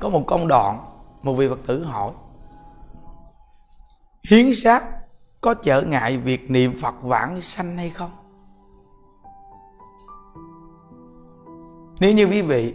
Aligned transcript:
có 0.00 0.08
một 0.08 0.22
công 0.26 0.48
đoạn 0.48 0.78
một 1.22 1.32
vị 1.32 1.48
phật 1.48 1.58
tử 1.66 1.84
hỏi. 1.84 2.12
Hiến 4.30 4.54
xác 4.54 4.84
có 5.40 5.54
trở 5.54 5.82
ngại 5.82 6.18
việc 6.18 6.50
niệm 6.50 6.74
phật 6.80 6.94
vãng 7.02 7.40
sanh 7.40 7.76
hay 7.76 7.90
không? 7.90 8.10
Nếu 12.00 12.14
như 12.14 12.24
quý 12.24 12.42
vị 12.42 12.74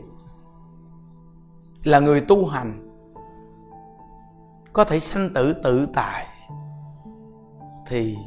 là 1.84 2.00
người 2.00 2.22
tu 2.22 2.48
hành, 2.48 2.88
có 4.74 4.84
thể 4.84 5.00
sanh 5.00 5.30
tử 5.34 5.54
tự 5.64 5.88
tại 5.94 6.28
thì 7.88 8.18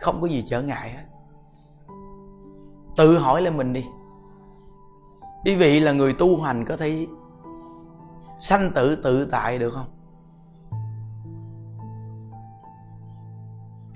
không 0.00 0.20
có 0.20 0.26
gì 0.26 0.44
trở 0.46 0.62
ngại 0.62 0.90
hết. 0.90 1.04
Tự 2.96 3.18
hỏi 3.18 3.42
lên 3.42 3.56
mình 3.56 3.72
đi. 3.72 3.86
Quý 5.44 5.54
vị 5.54 5.80
là 5.80 5.92
người 5.92 6.12
tu 6.12 6.40
hành 6.40 6.64
có 6.64 6.76
thể 6.76 7.06
sanh 8.40 8.72
tự 8.74 8.96
tự 8.96 9.24
tại 9.24 9.58
được 9.58 9.70
không? 9.70 9.86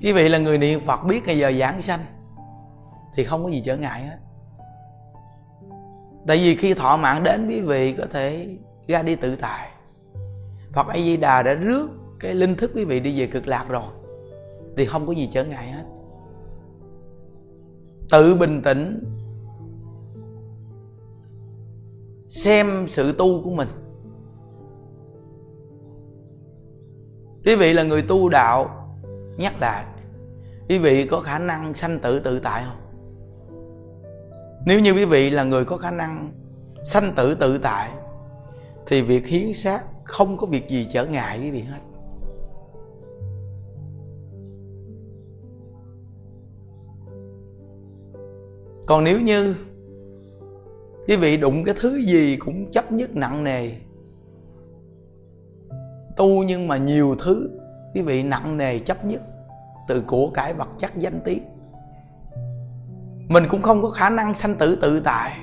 Quý 0.03 0.13
vị 0.13 0.29
là 0.29 0.39
người 0.39 0.59
niệm 0.59 0.81
phật 0.87 1.05
biết 1.05 1.27
ngày 1.27 1.39
giờ 1.39 1.53
giảng 1.53 1.83
sanh 1.83 2.01
thì 3.15 3.25
không 3.25 3.45
có 3.45 3.51
gì 3.51 3.63
trở 3.67 3.77
ngại 3.77 4.03
hết. 4.03 4.19
Tại 6.27 6.37
vì 6.37 6.57
khi 6.57 6.75
thọ 6.75 6.97
mạng 6.97 7.23
đến, 7.23 7.49
quý 7.49 7.61
vị 7.61 7.93
có 7.93 8.07
thể 8.11 8.57
ra 8.87 9.03
đi 9.03 9.15
tự 9.15 9.37
tại. 9.37 9.69
Phật 10.73 10.87
A 10.87 10.95
Di 10.95 11.17
Đà 11.17 11.43
đã 11.43 11.55
rước 11.55 11.91
cái 12.21 12.35
linh 12.35 12.55
thức 12.55 12.71
quý 12.75 12.85
vị 12.85 13.01
đi 13.01 13.21
về 13.21 13.27
cực 13.27 13.49
lạc 13.49 13.65
rồi 13.69 13.93
thì 14.77 14.87
không 14.87 15.07
có 15.07 15.13
gì 15.13 15.29
trở 15.33 15.45
ngại 15.45 15.71
hết. 15.71 15.85
Tự 18.11 18.35
bình 18.35 18.63
tĩnh, 18.63 19.05
xem 22.29 22.87
sự 22.89 23.13
tu 23.13 23.43
của 23.45 23.51
mình. 23.51 23.69
Quý 27.45 27.55
vị 27.55 27.73
là 27.73 27.83
người 27.83 28.03
tu 28.03 28.29
đạo, 28.29 28.89
nhắc 29.37 29.61
lại 29.61 29.85
quý 30.69 30.79
vị 30.79 31.07
có 31.07 31.21
khả 31.21 31.39
năng 31.39 31.75
sanh 31.75 31.99
tử 31.99 32.21
tự 32.21 32.39
tại 32.39 32.65
không? 32.67 32.77
Nếu 34.67 34.81
như 34.81 34.93
quý 34.93 35.05
vị 35.05 35.31
là 35.31 35.45
người 35.45 35.65
có 35.65 35.77
khả 35.77 35.91
năng 35.91 36.33
sanh 36.85 37.13
tử 37.17 37.35
tự 37.35 37.59
tại, 37.59 37.91
thì 38.87 39.03
việc 39.03 39.27
hiến 39.27 39.53
xác 39.53 39.85
không 40.05 40.37
có 40.37 40.47
việc 40.47 40.69
gì 40.69 40.87
trở 40.93 41.07
ngại 41.07 41.41
quý 41.43 41.51
vị 41.51 41.61
hết. 41.61 41.79
Còn 48.87 49.05
nếu 49.05 49.21
như 49.21 49.55
quý 51.09 51.17
vị 51.17 51.37
đụng 51.37 51.65
cái 51.65 51.75
thứ 51.79 51.97
gì 51.97 52.37
cũng 52.37 52.71
chấp 52.71 52.93
nhất 52.93 53.17
nặng 53.17 53.45
nề 53.45 53.71
tu 56.17 56.43
nhưng 56.43 56.69
mà 56.69 56.77
nhiều 56.77 57.17
thứ, 57.19 57.51
quý 57.95 58.03
vị 58.03 58.23
nặng 58.23 58.57
nề 58.57 58.79
chấp 58.79 59.05
nhất, 59.05 59.23
từ 59.89 60.03
của 60.07 60.31
cải 60.31 60.55
vật 60.55 60.69
chất 60.79 60.93
danh 60.97 61.21
tiếng. 61.25 61.45
Mình 63.29 63.45
cũng 63.51 63.63
không 63.63 63.83
có 63.83 63.91
khả 63.91 64.11
năng 64.11 64.35
sanh 64.35 64.55
tử 64.55 64.77
tự 64.77 65.01
tại. 65.01 65.39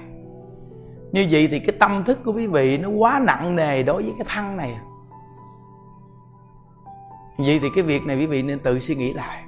Như 1.11 1.27
vậy 1.31 1.47
thì 1.51 1.59
cái 1.59 1.75
tâm 1.79 2.03
thức 2.03 2.19
của 2.25 2.33
quý 2.33 2.47
vị 2.47 2.77
nó 2.77 2.89
quá 2.89 3.21
nặng 3.23 3.55
nề 3.55 3.83
đối 3.83 4.03
với 4.03 4.13
cái 4.17 4.27
thân 4.29 4.57
này. 4.57 4.77
Vậy 7.37 7.59
thì 7.61 7.67
cái 7.75 7.83
việc 7.83 8.05
này 8.05 8.17
quý 8.17 8.25
vị 8.25 8.43
nên 8.43 8.59
tự 8.59 8.79
suy 8.79 8.95
nghĩ 8.95 9.13
lại. 9.13 9.43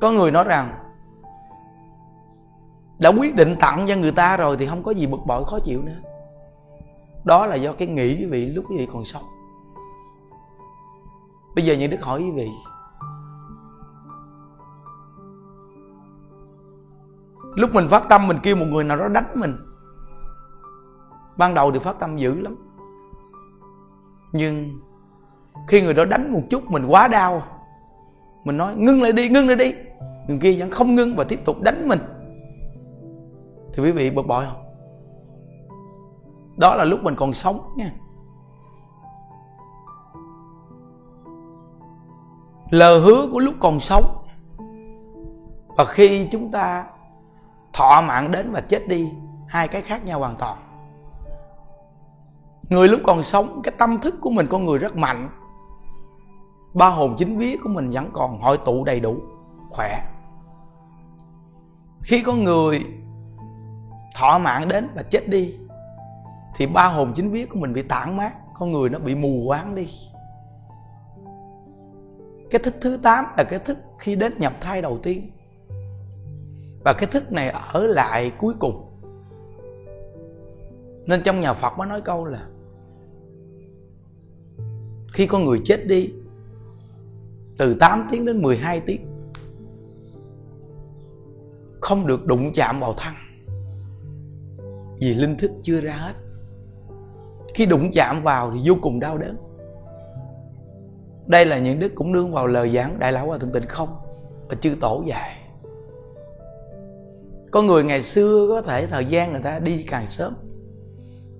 Có 0.00 0.10
người 0.10 0.30
nói 0.30 0.44
rằng, 0.44 0.74
đã 2.98 3.12
quyết 3.18 3.34
định 3.34 3.56
tặng 3.60 3.86
cho 3.88 3.96
người 3.96 4.12
ta 4.12 4.36
rồi 4.36 4.56
thì 4.56 4.66
không 4.66 4.82
có 4.82 4.90
gì 4.90 5.06
bực 5.06 5.20
bội, 5.26 5.44
khó 5.44 5.58
chịu 5.64 5.82
nữa 5.82 6.09
đó 7.24 7.46
là 7.46 7.54
do 7.54 7.72
cái 7.72 7.88
nghĩ 7.88 8.16
quý 8.18 8.26
vị 8.26 8.46
lúc 8.46 8.64
quý 8.68 8.76
vị 8.78 8.88
còn 8.92 9.04
sống. 9.04 9.22
Bây 11.54 11.64
giờ 11.64 11.74
những 11.74 11.90
đức 11.90 12.02
hỏi 12.02 12.22
quý 12.22 12.30
vị. 12.30 12.48
Lúc 17.54 17.74
mình 17.74 17.88
phát 17.88 18.08
tâm, 18.08 18.28
mình 18.28 18.38
kêu 18.42 18.56
một 18.56 18.66
người 18.68 18.84
nào 18.84 18.96
đó 18.96 19.08
đánh 19.08 19.24
mình. 19.34 19.56
Ban 21.36 21.54
đầu 21.54 21.72
thì 21.72 21.78
phát 21.78 21.98
tâm 21.98 22.16
dữ 22.16 22.40
lắm. 22.40 22.56
Nhưng 24.32 24.80
khi 25.68 25.82
người 25.82 25.94
đó 25.94 26.04
đánh 26.04 26.32
một 26.32 26.42
chút 26.50 26.70
mình 26.70 26.86
quá 26.86 27.08
đau, 27.08 27.42
mình 28.44 28.56
nói, 28.56 28.74
ngưng 28.76 29.02
lại 29.02 29.12
đi, 29.12 29.28
ngưng 29.28 29.46
lại 29.46 29.56
đi. 29.56 29.74
Người 30.28 30.38
kia 30.42 30.56
vẫn 30.58 30.70
không 30.70 30.94
ngưng 30.94 31.16
và 31.16 31.24
tiếp 31.24 31.40
tục 31.44 31.60
đánh 31.60 31.88
mình. 31.88 31.98
Thì 33.72 33.82
quý 33.82 33.90
vị 33.90 34.10
bực 34.10 34.26
bội 34.26 34.44
không? 34.50 34.69
Đó 36.60 36.74
là 36.74 36.84
lúc 36.84 37.02
mình 37.02 37.14
còn 37.16 37.34
sống 37.34 37.74
nha. 37.76 37.90
Lời 42.70 43.00
hứa 43.00 43.28
của 43.32 43.38
lúc 43.38 43.54
còn 43.60 43.80
sống. 43.80 44.26
Và 45.68 45.84
khi 45.84 46.28
chúng 46.32 46.50
ta 46.50 46.86
thọ 47.72 48.02
mạng 48.06 48.30
đến 48.30 48.52
và 48.52 48.60
chết 48.60 48.88
đi, 48.88 49.12
hai 49.48 49.68
cái 49.68 49.82
khác 49.82 50.04
nhau 50.04 50.18
hoàn 50.18 50.36
toàn. 50.36 50.56
Người 52.68 52.88
lúc 52.88 53.00
còn 53.04 53.22
sống, 53.22 53.60
cái 53.64 53.74
tâm 53.78 53.98
thức 53.98 54.14
của 54.20 54.30
mình, 54.30 54.46
con 54.50 54.66
người 54.66 54.78
rất 54.78 54.96
mạnh. 54.96 55.28
Ba 56.74 56.88
hồn 56.88 57.14
chính 57.18 57.38
vía 57.38 57.56
của 57.62 57.68
mình 57.68 57.90
vẫn 57.90 58.10
còn 58.12 58.40
hội 58.40 58.58
tụ 58.64 58.84
đầy 58.84 59.00
đủ, 59.00 59.16
khỏe. 59.70 60.02
Khi 62.02 62.22
con 62.22 62.44
người 62.44 62.86
thọ 64.14 64.38
mạng 64.38 64.68
đến 64.68 64.88
và 64.94 65.02
chết 65.02 65.28
đi 65.28 65.54
thì 66.54 66.66
ba 66.66 66.86
hồn 66.86 67.12
chính 67.16 67.32
biết 67.32 67.50
của 67.50 67.58
mình 67.58 67.72
bị 67.72 67.82
tản 67.82 68.16
mát, 68.16 68.32
con 68.54 68.72
người 68.72 68.90
nó 68.90 68.98
bị 68.98 69.14
mù 69.14 69.44
quáng 69.46 69.74
đi. 69.74 69.88
Cái 72.50 72.60
thức 72.62 72.74
thứ 72.80 72.98
8 73.02 73.24
là 73.36 73.44
cái 73.44 73.58
thức 73.58 73.78
khi 73.98 74.16
đến 74.16 74.32
nhập 74.38 74.52
thai 74.60 74.82
đầu 74.82 74.98
tiên. 74.98 75.30
Và 76.84 76.92
cái 76.92 77.06
thức 77.12 77.32
này 77.32 77.48
ở 77.72 77.86
lại 77.86 78.32
cuối 78.38 78.54
cùng. 78.58 78.86
Nên 81.06 81.22
trong 81.24 81.40
nhà 81.40 81.52
Phật 81.52 81.78
mới 81.78 81.88
nói 81.88 82.00
câu 82.00 82.24
là, 82.24 82.46
khi 85.12 85.26
con 85.26 85.44
người 85.44 85.60
chết 85.64 85.86
đi, 85.86 86.12
từ 87.58 87.74
8 87.74 88.08
tiếng 88.10 88.24
đến 88.24 88.42
12 88.42 88.80
tiếng, 88.80 89.06
không 91.80 92.06
được 92.06 92.26
đụng 92.26 92.52
chạm 92.52 92.80
vào 92.80 92.94
thân, 92.96 93.14
vì 95.00 95.14
linh 95.14 95.36
thức 95.36 95.50
chưa 95.62 95.80
ra 95.80 95.94
hết 95.94 96.14
khi 97.54 97.66
đụng 97.66 97.90
chạm 97.92 98.22
vào 98.22 98.50
thì 98.50 98.60
vô 98.64 98.74
cùng 98.82 99.00
đau 99.00 99.18
đớn. 99.18 99.36
Đây 101.26 101.46
là 101.46 101.58
những 101.58 101.78
đức 101.78 101.92
cũng 101.94 102.12
nương 102.12 102.32
vào 102.32 102.46
lời 102.46 102.70
giảng 102.70 102.94
đại 102.98 103.12
lão 103.12 103.26
hòa 103.26 103.38
thượng 103.38 103.52
tịnh 103.52 103.66
không 103.68 103.96
và 104.48 104.54
chư 104.54 104.76
tổ 104.80 105.02
dạy. 105.06 105.36
Có 107.50 107.62
người 107.62 107.84
ngày 107.84 108.02
xưa 108.02 108.46
có 108.48 108.62
thể 108.62 108.86
thời 108.86 109.04
gian 109.04 109.32
người 109.32 109.42
ta 109.42 109.58
đi 109.58 109.82
càng 109.82 110.06
sớm, 110.06 110.34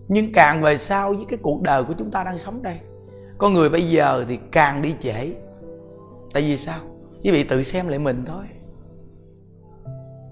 nhưng 0.08 0.32
càng 0.32 0.62
về 0.62 0.78
sau 0.78 1.14
với 1.14 1.24
cái 1.28 1.38
cuộc 1.42 1.62
đời 1.62 1.84
của 1.84 1.94
chúng 1.98 2.10
ta 2.10 2.24
đang 2.24 2.38
sống 2.38 2.62
đây, 2.62 2.78
có 3.38 3.48
người 3.48 3.68
bây 3.68 3.90
giờ 3.90 4.24
thì 4.28 4.38
càng 4.52 4.82
đi 4.82 4.94
trễ. 5.00 5.32
Tại 6.32 6.42
vì 6.42 6.56
sao? 6.56 6.78
Quý 7.24 7.30
vị 7.30 7.44
tự 7.44 7.62
xem 7.62 7.88
lại 7.88 7.98
mình 7.98 8.24
thôi. 8.26 8.44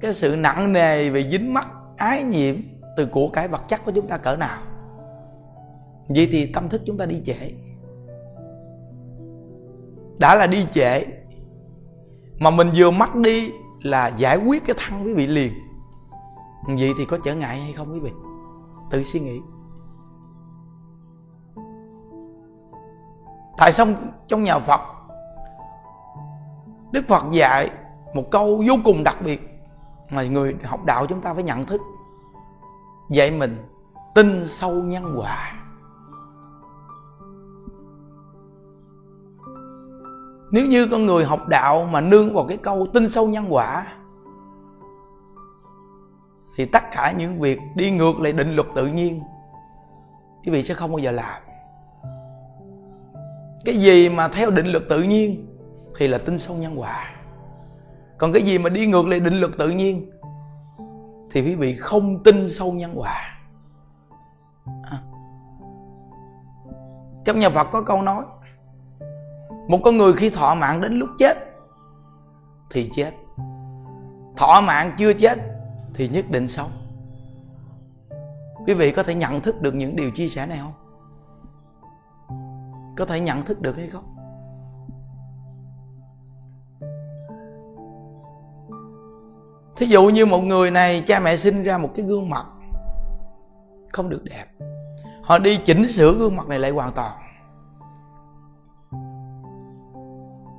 Cái 0.01 0.15
sự 0.15 0.37
nặng 0.37 0.73
nề 0.73 1.11
về 1.11 1.29
dính 1.29 1.55
mắc, 1.55 1.69
ái 1.97 2.23
nhiễm 2.23 2.57
từ 2.97 3.07
của 3.07 3.29
cái 3.29 3.49
vật 3.49 3.63
chất 3.69 3.85
của 3.85 3.93
chúng 3.93 4.09
ta 4.09 4.17
cỡ 4.17 4.37
nào? 4.37 4.59
Vậy 6.09 6.29
thì 6.31 6.53
tâm 6.53 6.69
thức 6.69 6.83
chúng 6.87 6.99
ta 6.99 7.07
đi 7.07 7.23
trễ. 7.25 7.51
Đã 10.19 10.35
là 10.35 10.47
đi 10.47 10.67
trễ, 10.71 11.05
mà 12.39 12.51
mình 12.51 12.71
vừa 12.75 12.91
mắc 12.91 13.17
đi 13.17 13.53
là 13.83 14.09
giải 14.09 14.39
quyết 14.47 14.65
cái 14.67 14.77
thân 14.79 15.05
quý 15.05 15.15
vị 15.15 15.27
liền. 15.27 15.53
Vậy 16.67 16.93
thì 16.99 17.05
có 17.05 17.19
trở 17.25 17.35
ngại 17.35 17.61
hay 17.61 17.73
không 17.73 17.93
quý 17.93 18.01
vị? 18.01 18.11
Tự 18.91 19.03
suy 19.03 19.21
nghĩ. 19.21 19.41
Tại 23.59 23.73
sao 23.73 23.87
trong 24.29 24.43
nhà 24.43 24.59
phật, 24.59 24.81
đức 26.93 27.05
phật 27.09 27.25
dạy 27.33 27.71
một 28.15 28.31
câu 28.31 28.63
vô 28.69 28.75
cùng 28.85 29.05
đặc 29.05 29.17
biệt 29.25 29.49
mà 30.11 30.23
người 30.23 30.57
học 30.65 30.85
đạo 30.85 31.07
chúng 31.07 31.21
ta 31.21 31.35
phải 31.35 31.43
nhận 31.43 31.65
thức. 31.65 31.81
Dạy 33.11 33.31
mình, 33.31 33.65
tin 34.15 34.47
sâu 34.47 34.73
nhân 34.73 35.15
quả 35.19 35.59
nếu 40.51 40.67
như 40.67 40.87
con 40.87 41.07
người 41.07 41.25
học 41.25 41.49
đạo 41.49 41.85
mà 41.85 42.01
nương 42.01 42.35
vào 42.35 42.47
cái 42.47 42.57
câu 42.57 42.87
tin 42.95 43.11
sâu 43.11 43.29
nhân 43.29 43.45
quả, 43.49 43.87
thì 46.57 46.65
tất 46.65 46.83
cả 46.93 47.13
những 47.19 47.41
việc 47.41 47.59
đi 47.75 47.91
ngược 47.91 48.21
lại 48.21 48.33
định 48.33 48.55
luật 48.55 48.67
tự 48.75 48.87
nhiên, 48.87 49.23
quý 50.45 50.53
vị 50.53 50.63
sẽ 50.63 50.75
không 50.75 50.91
bao 50.91 50.99
giờ 50.99 51.11
làm. 51.11 51.43
Cái 53.65 53.77
gì 53.77 54.09
mà 54.09 54.29
theo 54.29 54.51
định 54.51 54.67
luật 54.67 54.85
tự 54.89 55.03
nhiên 55.03 55.57
thì 55.97 56.09
là 56.09 56.19
tin 56.19 56.39
sâu 56.39 56.57
nhân 56.57 56.81
quả. 56.81 57.15
Còn 58.19 58.33
cái 58.33 58.43
gì 58.43 58.59
mà 58.59 58.71
đi 58.71 58.87
ngược 58.87 59.09
lại 59.09 59.21
định 59.21 59.41
luật 59.41 59.53
tự 59.59 59.71
nhiên 59.71 60.11
thì 61.31 61.43
quý 61.43 61.55
vị 61.55 61.77
không 61.77 62.23
tin 62.23 62.49
sâu 62.49 62.73
nhân 62.73 62.93
quả. 62.95 63.39
À. 64.83 65.03
trong 67.25 67.41
nhà 67.41 67.51
phật 67.51 67.65
có 67.73 67.83
câu 67.83 68.03
nói 68.03 68.25
một 69.69 69.81
con 69.85 69.97
người 69.97 70.13
khi 70.13 70.31
thọ 70.31 70.55
mạng 70.55 70.81
đến 70.81 70.99
lúc 70.99 71.09
chết 71.19 71.39
thì 72.71 72.91
chết. 72.95 73.11
Thọ 74.37 74.61
mạng 74.61 74.95
chưa 74.99 75.13
chết 75.13 75.39
thì 75.95 76.09
nhất 76.09 76.25
định 76.31 76.49
sống. 76.49 76.71
Quý 78.67 78.75
vị 78.75 78.93
có 78.93 79.03
thể 79.03 79.15
nhận 79.15 79.41
thức 79.41 79.63
được 79.63 79.75
những 79.75 79.97
điều 79.97 80.11
chia 80.11 80.29
sẻ 80.29 80.47
này 80.47 80.59
không? 80.59 80.73
Có 82.97 83.05
thể 83.05 83.21
nhận 83.21 83.43
thức 83.43 83.61
được 83.61 83.77
hay 83.77 83.89
không? 83.89 84.15
Thí 89.77 89.87
dụ 89.87 90.09
như 90.09 90.27
một 90.27 90.41
người 90.41 90.71
này, 90.71 91.03
cha 91.07 91.21
mẹ 91.21 91.37
sinh 91.37 91.63
ra 91.63 91.79
một 91.79 91.91
cái 91.95 92.05
gương 92.05 92.31
mặt 92.31 92.47
không 93.93 94.09
được 94.09 94.25
đẹp. 94.25 94.47
Họ 95.23 95.39
đi 95.39 95.57
chỉnh 95.57 95.89
sửa 95.89 96.15
gương 96.15 96.37
mặt 96.37 96.47
này 96.49 96.59
lại 96.59 96.71
hoàn 96.71 96.93
toàn. 96.93 97.28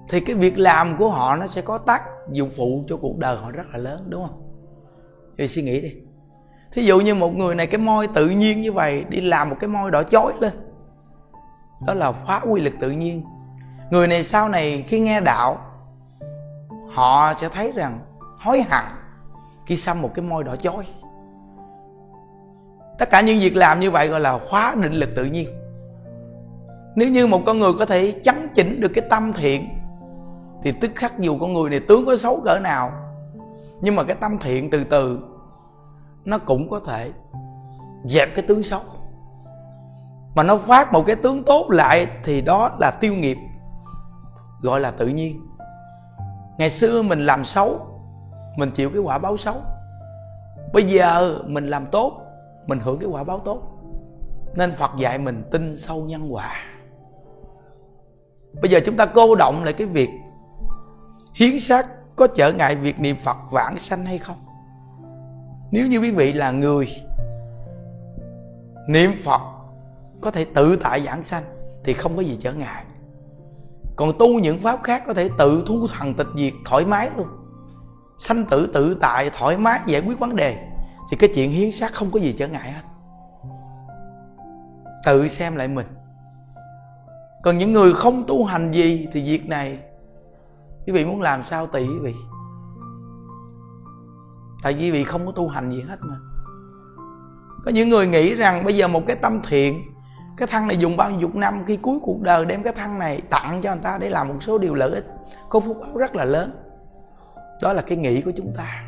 Thì 0.09 0.19
cái 0.19 0.35
việc 0.35 0.57
làm 0.57 0.97
của 0.97 1.09
họ 1.09 1.35
nó 1.35 1.47
sẽ 1.47 1.61
có 1.61 1.77
tác 1.77 2.03
dụng 2.31 2.49
phụ 2.57 2.83
cho 2.87 2.97
cuộc 2.97 3.17
đời 3.17 3.37
họ 3.37 3.51
rất 3.51 3.63
là 3.71 3.77
lớn, 3.77 4.05
đúng 4.09 4.27
không? 4.27 4.41
Thì 5.37 5.47
suy 5.47 5.61
nghĩ 5.61 5.81
đi. 5.81 5.95
Thí 6.71 6.83
dụ 6.83 6.99
như 6.99 7.15
một 7.15 7.35
người 7.35 7.55
này, 7.55 7.67
cái 7.67 7.81
môi 7.81 8.07
tự 8.07 8.29
nhiên 8.29 8.61
như 8.61 8.71
vậy, 8.71 9.05
đi 9.09 9.21
làm 9.21 9.49
một 9.49 9.55
cái 9.59 9.67
môi 9.67 9.91
đỏ 9.91 10.03
chói 10.03 10.33
lên. 10.39 10.53
Đó 11.87 11.93
là 11.93 12.11
phá 12.11 12.41
quy 12.49 12.61
lực 12.61 12.73
tự 12.79 12.91
nhiên. 12.91 13.23
Người 13.91 14.07
này 14.07 14.23
sau 14.23 14.49
này 14.49 14.83
khi 14.87 14.99
nghe 14.99 15.21
đạo, 15.21 15.57
họ 16.89 17.33
sẽ 17.33 17.49
thấy 17.49 17.71
rằng 17.75 17.99
hối 18.39 18.61
hận 18.69 18.85
khi 19.65 19.77
xăm 19.77 20.01
một 20.01 20.13
cái 20.13 20.25
môi 20.25 20.43
đỏ 20.43 20.55
chói. 20.55 20.85
Tất 22.99 23.09
cả 23.09 23.21
những 23.21 23.39
việc 23.39 23.55
làm 23.55 23.79
như 23.79 23.91
vậy 23.91 24.07
gọi 24.07 24.19
là 24.19 24.39
khóa 24.49 24.75
định 24.81 24.93
lực 24.93 25.09
tự 25.15 25.25
nhiên. 25.25 25.47
Nếu 26.95 27.09
như 27.09 27.27
một 27.27 27.41
con 27.45 27.59
người 27.59 27.73
có 27.79 27.85
thể 27.85 28.13
chấn 28.23 28.47
chỉnh 28.55 28.81
được 28.81 28.91
cái 28.95 29.03
tâm 29.09 29.33
thiện 29.33 29.69
thì 30.63 30.71
tức 30.71 30.91
khắc 30.95 31.19
dù 31.19 31.37
con 31.39 31.53
người 31.53 31.69
này 31.69 31.79
tướng 31.79 32.05
có 32.05 32.15
xấu 32.17 32.41
cỡ 32.45 32.59
nào, 32.59 32.91
nhưng 33.81 33.95
mà 33.95 34.03
cái 34.03 34.15
tâm 34.19 34.37
thiện 34.37 34.69
từ 34.69 34.83
từ, 34.83 35.19
nó 36.25 36.37
cũng 36.37 36.69
có 36.69 36.79
thể 36.79 37.11
dẹp 38.05 38.29
cái 38.35 38.45
tướng 38.47 38.63
xấu. 38.63 38.81
Mà 40.35 40.43
nó 40.43 40.57
phát 40.57 40.93
một 40.93 41.03
cái 41.07 41.15
tướng 41.15 41.43
tốt 41.43 41.65
lại 41.69 42.07
thì 42.23 42.41
đó 42.41 42.71
là 42.79 42.91
tiêu 42.91 43.13
nghiệp, 43.13 43.37
gọi 44.61 44.79
là 44.79 44.91
tự 44.91 45.07
nhiên. 45.07 45.47
Ngày 46.57 46.69
xưa 46.69 47.01
mình 47.01 47.25
làm 47.25 47.45
xấu, 47.45 47.79
mình 48.57 48.71
chịu 48.71 48.89
cái 48.89 49.01
quả 49.01 49.17
báo 49.17 49.37
xấu. 49.37 49.55
Bây 50.73 50.83
giờ 50.83 51.39
mình 51.45 51.67
làm 51.67 51.85
tốt, 51.85 52.21
mình 52.67 52.79
hưởng 52.79 52.99
cái 52.99 53.09
quả 53.09 53.23
báo 53.23 53.39
tốt. 53.39 53.61
Nên 54.55 54.71
phật 54.71 54.91
dạy 54.97 55.19
mình 55.19 55.43
tin 55.51 55.77
sâu 55.77 56.05
nhân 56.05 56.33
quả 56.33 56.55
bây 58.61 58.71
giờ 58.71 58.79
chúng 58.85 58.97
ta 58.97 59.05
cô 59.05 59.35
động 59.35 59.63
lại 59.63 59.73
cái 59.73 59.87
việc 59.87 60.09
hiến 61.33 61.59
xác 61.59 61.89
có 62.15 62.27
trở 62.27 62.53
ngại 62.53 62.75
việc 62.75 62.99
niệm 62.99 63.15
phật 63.15 63.37
vãng 63.51 63.77
sanh 63.77 64.05
hay 64.05 64.17
không? 64.17 64.37
Nếu 65.71 65.87
như 65.87 65.99
quý 65.99 66.11
vị 66.11 66.33
là 66.33 66.51
người 66.51 66.87
niệm 68.87 69.11
phật 69.23 69.41
có 70.21 70.31
thể 70.31 70.45
tự 70.53 70.75
tại 70.75 71.01
vãng 71.03 71.23
sanh 71.23 71.43
thì 71.83 71.93
không 71.93 72.15
có 72.15 72.21
gì 72.21 72.37
trở 72.41 72.53
ngại. 72.53 72.83
Còn 73.95 74.11
tu 74.19 74.39
những 74.39 74.59
pháp 74.59 74.83
khác 74.83 75.03
có 75.07 75.13
thể 75.13 75.29
tự 75.37 75.63
thu 75.67 75.87
thần 75.87 76.13
tịch 76.13 76.27
diệt 76.37 76.53
thoải 76.65 76.85
mái 76.85 77.09
luôn. 77.17 77.27
Sanh 78.19 78.45
tử 78.45 78.71
tự 78.73 78.97
tại 79.01 79.29
thoải 79.33 79.57
mái 79.57 79.79
giải 79.85 80.01
quyết 80.01 80.19
vấn 80.19 80.35
đề 80.35 80.57
thì 81.11 81.17
cái 81.17 81.29
chuyện 81.35 81.51
hiến 81.51 81.71
xác 81.71 81.93
không 81.93 82.11
có 82.11 82.19
gì 82.19 82.35
trở 82.37 82.47
ngại 82.47 82.71
hết. 82.71 82.81
Tự 85.05 85.27
xem 85.27 85.55
lại 85.55 85.67
mình. 85.67 85.87
Còn 87.43 87.57
những 87.57 87.73
người 87.73 87.93
không 87.93 88.23
tu 88.27 88.43
hành 88.43 88.71
gì 88.71 89.07
thì 89.11 89.23
việc 89.23 89.47
này 89.47 89.77
quý 90.85 90.93
vị 90.93 91.05
muốn 91.05 91.21
làm 91.21 91.43
sao 91.43 91.67
tùy 91.67 91.87
quý 91.87 91.99
vị? 91.99 92.15
Tại 94.63 94.73
vì 94.73 94.79
quý 94.79 94.91
vị 94.91 95.03
không 95.03 95.25
có 95.25 95.31
tu 95.31 95.47
hành 95.47 95.71
gì 95.71 95.81
hết 95.81 95.97
mà. 96.01 96.15
Có 97.65 97.71
những 97.71 97.89
người 97.89 98.07
nghĩ 98.07 98.35
rằng 98.35 98.63
bây 98.63 98.75
giờ 98.75 98.87
một 98.87 99.01
cái 99.07 99.15
tâm 99.15 99.41
thiện, 99.47 99.81
cái 100.37 100.47
thân 100.47 100.67
này 100.67 100.77
dùng 100.77 100.97
bao 100.97 101.11
nhiêu 101.11 101.29
năm 101.33 101.63
khi 101.67 101.77
cuối 101.77 101.99
cuộc 102.01 102.21
đời 102.21 102.45
đem 102.45 102.63
cái 102.63 102.73
thân 102.73 102.99
này 102.99 103.21
tặng 103.29 103.61
cho 103.63 103.73
người 103.73 103.83
ta 103.83 103.97
để 104.01 104.09
làm 104.09 104.27
một 104.27 104.37
số 104.41 104.57
điều 104.57 104.73
lợi 104.73 104.91
ích, 104.91 105.05
có 105.49 105.59
phúc 105.59 105.77
báo 105.81 105.97
rất 105.97 106.15
là 106.15 106.25
lớn. 106.25 106.51
Đó 107.61 107.73
là 107.73 107.81
cái 107.81 107.97
nghĩ 107.97 108.21
của 108.21 108.31
chúng 108.37 108.53
ta. 108.57 108.83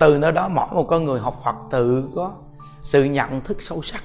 Từ 0.00 0.18
nơi 0.18 0.32
đó 0.32 0.48
mỗi 0.48 0.66
một 0.72 0.84
con 0.88 1.04
người 1.04 1.20
học 1.20 1.34
phật 1.44 1.56
tự 1.70 2.08
có 2.14 2.32
sự 2.82 3.04
nhận 3.04 3.40
thức 3.40 3.62
sâu 3.62 3.82
sắc 3.82 4.02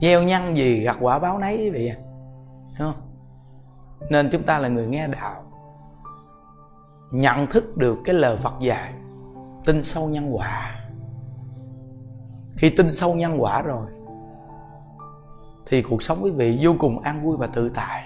gieo 0.00 0.22
nhân 0.22 0.56
gì 0.56 0.80
gặt 0.80 0.96
quả 1.00 1.18
báo 1.18 1.38
nấy 1.38 1.56
quý 1.56 1.70
vị 1.70 1.88
à 1.88 1.96
không? 2.78 2.94
Nên 4.10 4.28
chúng 4.32 4.42
ta 4.42 4.58
là 4.58 4.68
người 4.68 4.86
nghe 4.86 5.08
đạo, 5.08 5.42
nhận 7.10 7.46
thức 7.46 7.76
được 7.76 7.98
cái 8.04 8.14
lời 8.14 8.36
phật 8.36 8.54
dạy, 8.60 8.92
tin 9.64 9.84
sâu 9.84 10.08
nhân 10.08 10.36
quả. 10.36 10.80
Khi 12.56 12.70
tin 12.70 12.92
sâu 12.92 13.14
nhân 13.14 13.42
quả 13.42 13.62
rồi, 13.62 13.86
thì 15.66 15.82
cuộc 15.82 16.02
sống 16.02 16.18
quý 16.22 16.30
vị 16.30 16.58
vô 16.62 16.74
cùng 16.78 17.00
an 17.00 17.24
vui 17.24 17.36
và 17.36 17.46
tự 17.46 17.68
tại, 17.68 18.04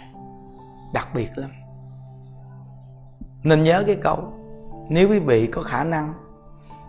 đặc 0.94 1.08
biệt 1.14 1.38
lắm. 1.38 1.50
Nên 3.43 3.62
nhớ 3.62 3.85
cái 3.87 3.96
câu, 4.02 4.19
nếu 4.88 5.08
quý 5.08 5.19
vị 5.19 5.46
có 5.46 5.62
khả 5.62 5.85
năng, 5.85 6.14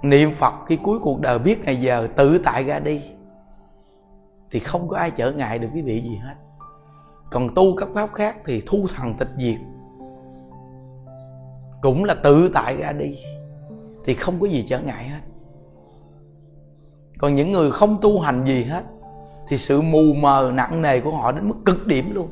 niệm 0.02 0.34
phật 0.34 0.54
khi 0.68 0.76
cuối 0.84 1.00
cuộc 1.00 1.20
đời 1.22 1.40
biết 1.40 1.66
ngày 1.66 1.76
giờ, 1.76 2.08
tự 2.16 2.38
tại 2.38 2.64
ra 2.64 2.80
đi 2.80 3.02
thì 4.52 4.60
không 4.60 4.88
có 4.88 4.98
ai 4.98 5.12
trở 5.12 5.32
ngại 5.32 5.60
được 5.60 5.68
quý 5.74 5.82
vị 5.82 6.02
gì 6.02 6.16
hết. 6.16 6.36
Còn 7.32 7.56
tu 7.56 7.76
các 7.76 7.90
pháp 7.94 8.10
khác 8.14 8.38
thì 8.46 8.64
thu 8.68 8.86
thần 8.96 9.14
tịch 9.14 9.30
diệt. 9.38 9.60
Cũng 11.82 12.04
là 12.04 12.14
tự 12.14 12.52
tại 12.54 12.78
ra 12.78 12.92
đi, 12.92 13.18
thì 14.06 14.14
không 14.14 14.40
có 14.40 14.48
gì 14.48 14.66
trở 14.68 14.80
ngại 14.80 15.10
hết. 15.10 15.20
Còn 17.18 17.36
những 17.36 17.52
người 17.52 17.72
không 17.72 17.98
tu 18.02 18.20
hành 18.20 18.46
gì 18.46 18.64
hết, 18.64 18.84
thì 19.48 19.58
sự 19.58 19.82
mù 19.82 20.14
mờ 20.14 20.52
nặng 20.54 20.82
nề 20.82 21.00
của 21.00 21.12
họ 21.12 21.32
đến 21.32 21.50
mức 21.50 21.56
cực 21.66 21.88
điểm 21.88 22.12
luôn. 22.14 22.30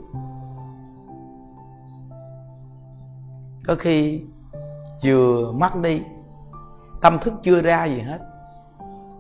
Có 3.66 3.76
khi 3.76 4.22
vừa 5.04 5.52
mất 5.52 5.76
đi, 5.76 6.02
tâm 7.02 7.18
thức 7.22 7.34
chưa 7.42 7.62
ra 7.62 7.86
gì 7.86 8.00
hết. 8.00 8.20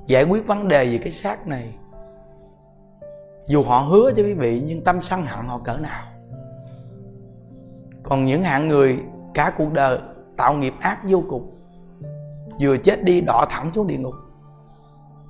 Giải 0.07 0.23
quyết 0.23 0.47
vấn 0.47 0.67
đề 0.67 0.85
về 0.85 0.97
cái 0.97 1.11
xác 1.11 1.47
này 1.47 1.75
dù 3.47 3.63
họ 3.63 3.79
hứa 3.79 4.11
cho 4.11 4.23
quý 4.23 4.33
vị, 4.33 4.63
nhưng 4.65 4.83
tâm 4.83 5.01
sân 5.01 5.25
hận 5.25 5.45
họ 5.45 5.59
cỡ 5.59 5.77
nào? 5.77 6.05
Còn 8.03 8.25
những 8.25 8.43
hạng 8.43 8.67
người 8.67 8.99
cả 9.33 9.51
cuộc 9.57 9.73
đời 9.73 9.99
tạo 10.37 10.53
nghiệp 10.53 10.73
ác 10.79 10.99
vô 11.09 11.23
cùng, 11.29 11.49
vừa 12.61 12.77
chết 12.77 13.03
đi 13.03 13.21
đọ 13.21 13.45
thẳng 13.49 13.73
xuống 13.73 13.87
địa 13.87 13.97
ngục. 13.97 14.13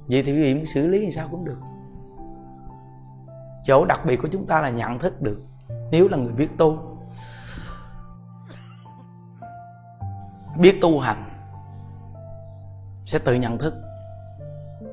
Vậy 0.07 0.23
thì 0.25 0.31
quý 0.31 0.39
vị 0.39 0.55
muốn 0.55 0.65
xử 0.65 0.87
lý 0.87 1.05
như 1.05 1.11
sao 1.11 1.27
cũng 1.31 1.45
được. 1.45 1.59
Chỗ 3.63 3.85
đặc 3.85 4.05
biệt 4.05 4.21
của 4.21 4.27
chúng 4.31 4.47
ta 4.47 4.61
là 4.61 4.69
nhận 4.69 4.99
thức 4.99 5.21
được, 5.21 5.41
nếu 5.91 6.07
là 6.07 6.17
người 6.17 6.33
biết 6.33 6.49
tu. 6.57 6.97
Biết 10.59 10.77
tu 10.81 10.99
hành 10.99 11.29
sẽ 13.05 13.19
tự 13.19 13.33
nhận 13.33 13.57
thức. 13.57 13.73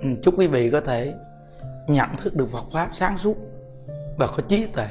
Ừ, 0.01 0.09
chúc 0.23 0.35
quý 0.39 0.47
vị 0.47 0.71
có 0.71 0.81
thể 0.81 1.15
nhận 1.89 2.09
thức 2.17 2.37
được 2.37 2.47
Phật 2.53 2.65
pháp 2.73 2.89
sáng 2.93 3.19
suốt 3.19 3.37
và 4.19 4.27
có 4.27 4.43
trí 4.49 4.67
tuệ. 4.67 4.89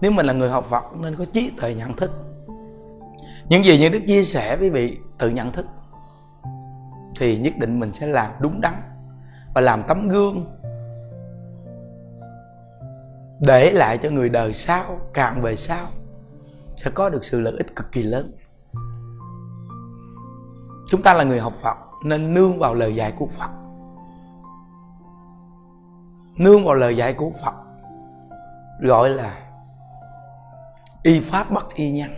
Nếu 0.00 0.10
mình 0.10 0.26
là 0.26 0.32
người 0.32 0.50
học 0.50 0.66
Phật 0.70 0.84
nên 0.96 1.16
có 1.16 1.24
trí 1.24 1.50
tuệ 1.60 1.74
nhận 1.74 1.96
thức. 1.96 2.10
Những 3.48 3.64
gì 3.64 3.78
như 3.78 3.88
Đức 3.88 4.00
chia 4.06 4.24
sẻ 4.24 4.56
với 4.56 4.70
vị 4.70 4.98
tự 5.18 5.30
nhận 5.30 5.52
thức 5.52 5.66
thì 7.16 7.38
nhất 7.38 7.52
định 7.58 7.80
mình 7.80 7.92
sẽ 7.92 8.06
làm 8.06 8.32
đúng 8.40 8.60
đắn 8.60 8.74
và 9.54 9.60
làm 9.60 9.82
tấm 9.88 10.08
gương 10.08 10.46
để 13.40 13.70
lại 13.70 13.98
cho 13.98 14.10
người 14.10 14.28
đời 14.28 14.52
sau, 14.52 14.98
càng 15.14 15.42
về 15.42 15.56
sau, 15.56 15.88
sẽ 16.76 16.90
có 16.90 17.10
được 17.10 17.24
sự 17.24 17.40
lợi 17.40 17.54
ích 17.56 17.76
cực 17.76 17.92
kỳ 17.92 18.02
lớn. 18.02 18.32
Chúng 20.88 21.02
ta 21.02 21.14
là 21.14 21.24
người 21.24 21.40
học 21.40 21.52
phật 21.52 21.76
nên 22.04 22.34
nương 22.34 22.58
vào 22.58 22.74
lời 22.74 22.94
dạy 22.94 23.12
của 23.18 23.26
phật 23.26 23.50
nương 26.40 26.64
vào 26.64 26.74
lời 26.74 26.96
dạy 26.96 27.14
của 27.14 27.32
phật, 27.42 27.54
gọi 28.80 29.10
là 29.10 29.50
y 31.02 31.20
pháp 31.20 31.50
bất 31.50 31.74
y 31.74 31.90
nhân. 31.90 32.10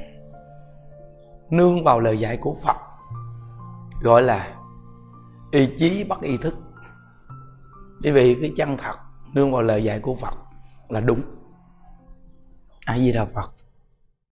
Nương 1.50 1.84
vào 1.84 2.00
lời 2.00 2.18
dạy 2.18 2.36
của 2.36 2.54
phật, 2.64 2.76
gọi 4.02 4.22
là 4.22 4.54
y 5.50 5.66
chí 5.76 6.04
bất 6.04 6.20
y 6.20 6.36
thức. 6.36 6.54
Quý 8.02 8.10
vị 8.10 8.38
cái 8.40 8.52
chân 8.56 8.76
thật, 8.76 8.94
nương 9.32 9.52
vào 9.52 9.62
lời 9.62 9.84
dạy 9.84 10.00
của 10.00 10.14
phật 10.14 10.34
là 10.88 11.00
đúng. 11.00 11.22
Ai 12.84 13.00
di 13.00 13.12
đà 13.12 13.24
phật. 13.24 13.54